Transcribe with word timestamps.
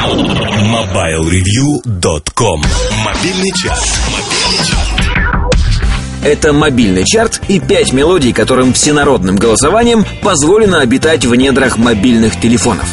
MobileReview.com 0.00 2.64
Мобильный 3.04 3.52
час. 3.52 4.00
Это 6.24 6.54
мобильный 6.54 7.04
чарт 7.04 7.42
и 7.48 7.60
пять 7.60 7.92
мелодий, 7.92 8.32
которым 8.32 8.72
всенародным 8.72 9.36
голосованием 9.36 10.06
позволено 10.22 10.80
обитать 10.80 11.26
в 11.26 11.34
недрах 11.34 11.76
мобильных 11.76 12.40
телефонов. 12.40 12.88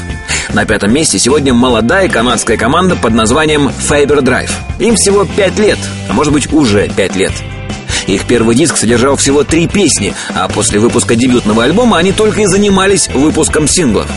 На 0.53 0.65
пятом 0.65 0.93
месте 0.93 1.17
сегодня 1.17 1.53
молодая 1.53 2.09
канадская 2.09 2.57
команда 2.57 2.97
под 2.97 3.13
названием 3.13 3.69
Fiber 3.69 4.19
Drive. 4.19 4.51
Им 4.79 4.97
всего 4.97 5.23
пять 5.23 5.57
лет, 5.57 5.79
а 6.09 6.13
может 6.13 6.33
быть 6.33 6.51
уже 6.51 6.89
пять 6.89 7.15
лет. 7.15 7.31
Их 8.07 8.25
первый 8.25 8.53
диск 8.53 8.75
содержал 8.75 9.15
всего 9.15 9.45
три 9.45 9.67
песни, 9.67 10.13
а 10.35 10.49
после 10.49 10.79
выпуска 10.79 11.15
дебютного 11.15 11.63
альбома 11.63 11.99
они 11.99 12.11
только 12.11 12.41
и 12.41 12.45
занимались 12.45 13.07
выпуском 13.13 13.65
синглов. 13.65 14.07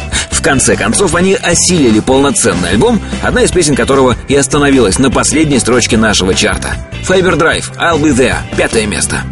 Конце 0.42 0.76
концов, 0.76 1.14
они 1.14 1.34
осилили 1.34 2.00
полноценный 2.00 2.70
альбом, 2.70 3.00
одна 3.22 3.42
из 3.42 3.50
песен 3.50 3.76
которого 3.76 4.16
и 4.28 4.34
остановилась 4.34 4.98
на 4.98 5.10
последней 5.10 5.58
строчке 5.58 5.96
нашего 5.96 6.34
чарта. 6.34 6.76
Fiber 7.06 7.36
Drive, 7.36 7.70
I'll 7.76 8.00
Be 8.00 8.14
There, 8.14 8.36
пятое 8.56 8.86
место. 8.86 9.22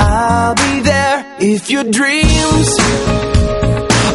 I'll 0.00 0.54
be 0.54 0.80
there. 0.80 1.24
If 1.40 1.70
your 1.70 1.84
dreams 1.84 3.17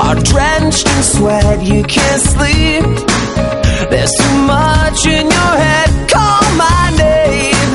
are 0.05 0.15
drenched 0.15 0.87
in 0.93 1.03
sweat, 1.03 1.57
you 1.63 1.81
can't 1.83 2.21
sleep. 2.33 2.83
There's 3.91 4.13
too 4.21 4.37
much 4.55 4.99
in 5.05 5.25
your 5.37 5.53
head. 5.65 5.89
Call 6.15 6.43
my 6.65 6.83
name 7.05 7.71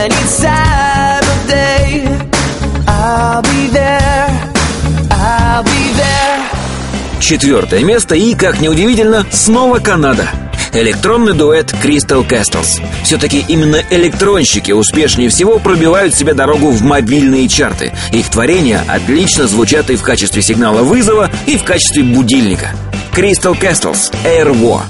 any 0.00 0.22
time 0.44 1.24
of 1.34 1.40
day. 1.58 1.86
I'll 2.86 3.42
be 3.42 3.62
there. 3.78 4.28
I'll 5.10 5.64
be 5.64 5.82
there. 6.00 6.38
Четвертое 7.20 7.84
место 7.84 8.14
и, 8.14 8.34
как 8.34 8.60
неудивительно, 8.60 9.24
снова 9.30 9.78
Канада. 9.78 10.49
Электронный 10.72 11.34
дуэт 11.34 11.74
Crystal 11.82 12.26
Castles. 12.26 12.80
Все-таки 13.02 13.44
именно 13.48 13.82
электронщики 13.90 14.72
успешнее 14.72 15.28
всего 15.28 15.58
пробивают 15.58 16.14
себе 16.14 16.32
дорогу 16.32 16.70
в 16.70 16.82
мобильные 16.82 17.48
чарты. 17.48 17.92
Их 18.12 18.30
творения 18.30 18.84
отлично 18.86 19.46
звучат 19.46 19.90
и 19.90 19.96
в 19.96 20.02
качестве 20.02 20.42
сигнала 20.42 20.82
вызова, 20.82 21.30
и 21.46 21.56
в 21.56 21.64
качестве 21.64 22.02
будильника. 22.02 22.70
Crystal 23.12 23.58
Castles 23.58 24.12
Air 24.24 24.52
War. 24.54 24.82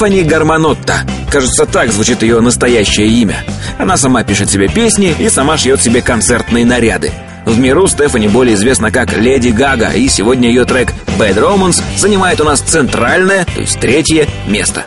Стефани 0.00 0.22
Гармонотта. 0.22 1.06
Кажется, 1.30 1.66
так 1.66 1.92
звучит 1.92 2.22
ее 2.22 2.40
настоящее 2.40 3.06
имя. 3.06 3.44
Она 3.78 3.98
сама 3.98 4.24
пишет 4.24 4.48
себе 4.48 4.66
песни 4.66 5.14
и 5.18 5.28
сама 5.28 5.58
шьет 5.58 5.82
себе 5.82 6.00
концертные 6.00 6.64
наряды. 6.64 7.12
В 7.44 7.58
миру 7.58 7.86
Стефани 7.86 8.26
более 8.28 8.54
известна 8.54 8.90
как 8.90 9.12
Леди 9.12 9.50
Гага, 9.50 9.90
и 9.90 10.08
сегодня 10.08 10.48
ее 10.48 10.64
трек 10.64 10.94
Bad 11.18 11.36
Romance 11.36 11.82
занимает 11.98 12.40
у 12.40 12.44
нас 12.44 12.62
центральное, 12.62 13.44
то 13.44 13.60
есть 13.60 13.78
третье 13.78 14.26
место. 14.46 14.86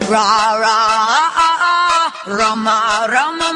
Roma, 2.26 3.06
Roma, 3.06 3.52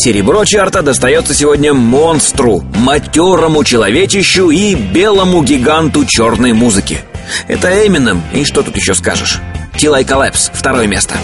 Серебро 0.00 0.44
чарта 0.44 0.82
достается 0.82 1.34
сегодня 1.34 1.74
монстру, 1.74 2.60
матерому 2.76 3.64
человечищу 3.64 4.48
и 4.48 4.76
белому 4.76 5.42
гиганту 5.42 6.04
черной 6.04 6.52
музыки. 6.52 7.00
Это 7.48 7.84
Эминем, 7.84 8.22
и 8.32 8.44
что 8.44 8.62
тут 8.62 8.76
еще 8.76 8.94
скажешь? 8.94 9.40
I 9.74 10.04
Collapse, 10.04 10.52
второе 10.54 10.86
место. 10.86 11.16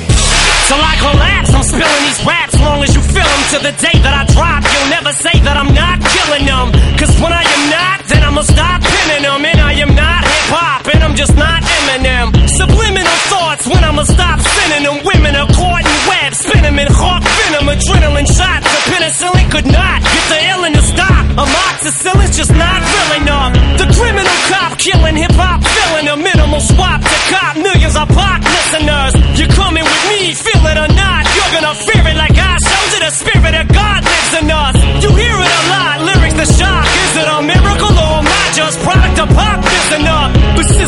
Subliminal 12.55 13.19
thoughts 13.31 13.67
when 13.67 13.83
I'ma 13.83 14.05
stop 14.05 14.41
sending 14.41 14.85
them. 14.85 15.05
Women 15.05 15.35
are 15.35 15.49
caught 15.49 15.85
in 15.85 16.09
webs, 16.09 16.39
spin 16.39 16.63
them 16.63 16.79
in 16.79 16.87
hawk 16.87 17.23
venom, 17.23 17.69
adrenaline 17.69 18.27
shots. 18.27 18.64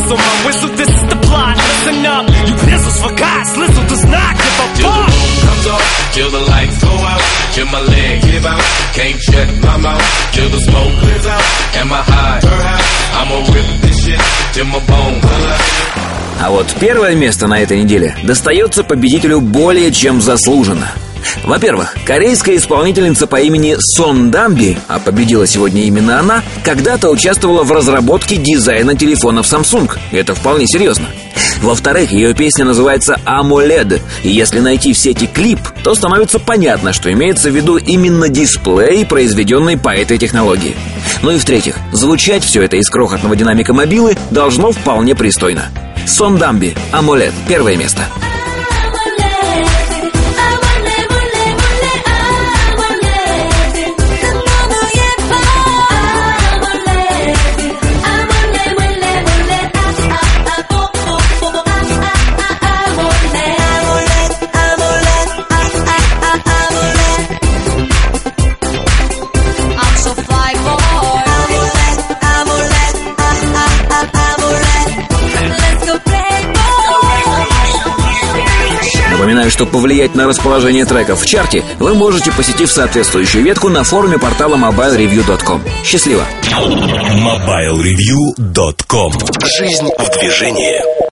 Sizzle 0.07 0.17
my 0.17 0.45
whistle. 0.45 0.69
This 0.75 0.89
is 0.89 1.03
the 1.09 1.19
plot. 1.27 1.55
Listen 1.57 2.05
up, 2.05 2.25
you 2.47 2.55
pistols 2.55 2.99
for 3.01 3.13
God's 3.15 3.57
Lizzle 3.57 3.87
does 3.87 4.05
not 4.05 4.33
give 4.37 4.55
a 4.59 4.67
Till 4.77 4.87
the 4.87 4.95
fuck. 4.95 5.11
moon 5.11 5.35
comes 5.47 5.67
off, 5.67 6.13
till 6.13 6.29
the 6.31 6.43
lights 6.51 6.77
go 6.81 6.93
out, 7.11 7.21
till 7.53 7.65
my 7.67 7.81
legs 7.81 8.25
give 8.25 8.45
out, 8.45 8.63
can't 8.93 9.19
shut 9.19 9.49
my 9.63 9.77
mouth, 9.77 10.05
till 10.33 10.49
the 10.49 10.61
smoke 10.61 10.93
clears 11.01 11.25
out, 11.25 11.45
and 11.75 11.89
my 11.89 12.01
high, 12.01 12.39
her 12.39 12.61
high, 12.67 12.83
I'ma 13.19 13.37
rip 13.53 13.67
this 13.81 13.97
shit 14.03 14.21
till 14.53 14.65
my 14.65 14.79
bone 14.87 15.19
color. 15.21 15.57
А 16.39 16.51
вот 16.51 16.67
первое 16.79 17.15
место 17.15 17.47
на 17.47 17.59
этой 17.59 17.79
неделе 17.83 18.15
достается 18.23 18.83
победителю 18.83 19.41
более 19.41 19.91
чем 19.91 20.21
заслуженно. 20.21 20.91
Во-первых, 21.43 21.95
корейская 22.05 22.57
исполнительница 22.57 23.27
по 23.27 23.39
имени 23.39 23.75
Сон 23.79 24.31
Дамби, 24.31 24.77
а 24.87 24.99
победила 24.99 25.47
сегодня 25.47 25.83
именно 25.83 26.19
она, 26.19 26.43
когда-то 26.63 27.09
участвовала 27.09 27.63
в 27.63 27.71
разработке 27.71 28.37
дизайна 28.37 28.95
телефонов 28.95 29.45
Samsung. 29.45 29.91
Это 30.11 30.35
вполне 30.35 30.67
серьезно. 30.67 31.07
Во-вторых, 31.61 32.11
ее 32.11 32.33
песня 32.33 32.65
называется 32.65 33.19
AMOLED, 33.25 34.01
и 34.23 34.29
если 34.29 34.59
найти 34.59 34.93
в 34.93 34.97
сети 34.97 35.27
клип, 35.27 35.59
то 35.83 35.95
становится 35.95 36.39
понятно, 36.39 36.93
что 36.93 37.11
имеется 37.11 37.49
в 37.49 37.55
виду 37.55 37.77
именно 37.77 38.29
дисплей, 38.29 39.05
произведенный 39.05 39.77
по 39.77 39.89
этой 39.89 40.17
технологии. 40.17 40.75
Ну 41.21 41.31
и 41.31 41.37
в-третьих, 41.37 41.77
звучать 41.91 42.43
все 42.43 42.61
это 42.63 42.77
из 42.77 42.89
крохотного 42.89 43.35
динамика 43.35 43.73
мобилы 43.73 44.17
должно 44.31 44.71
вполне 44.71 45.15
пристойно. 45.15 45.69
Сон 46.05 46.37
Дамби, 46.37 46.75
AMOLED, 46.93 47.33
первое 47.47 47.75
место. 47.75 48.03
Напоминаю, 79.47 79.51
что 79.51 79.65
повлиять 79.65 80.15
на 80.15 80.27
расположение 80.27 80.85
треков 80.85 81.21
в 81.21 81.25
чарте 81.25 81.63
вы 81.79 81.95
можете, 81.95 82.33
посетив 82.33 82.69
соответствующую 82.69 83.45
ветку 83.45 83.69
на 83.69 83.85
форуме 83.85 84.17
портала 84.17 84.57
mobilereview.com. 84.57 85.61
Счастливо! 85.85 86.25
MobileReview.com 86.51 89.13
Жизнь 89.57 89.89
в 89.97 90.19
движении 90.19 91.06